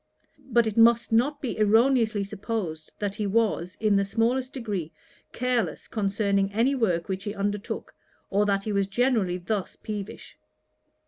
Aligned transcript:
But 0.49 0.65
it 0.65 0.77
must 0.77 1.11
not 1.11 1.43
be 1.43 1.59
erroneously 1.59 2.23
supposed 2.23 2.91
that 2.97 3.13
he 3.13 3.27
was, 3.27 3.77
in 3.79 3.97
the 3.97 4.03
smallest 4.03 4.51
degree, 4.51 4.91
careless 5.31 5.87
concerning 5.87 6.51
any 6.53 6.73
work 6.73 7.07
which 7.07 7.25
he 7.25 7.35
undertook, 7.35 7.93
or 8.31 8.47
that 8.47 8.63
he 8.63 8.71
was 8.71 8.87
generally 8.87 9.37
thus 9.37 9.75
peevish. 9.75 10.39